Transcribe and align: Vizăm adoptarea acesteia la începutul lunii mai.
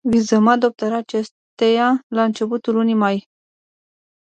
Vizăm 0.09 0.47
adoptarea 0.47 0.97
acesteia 0.97 2.03
la 2.07 2.23
începutul 2.23 2.73
lunii 2.73 2.93
mai. 2.95 3.25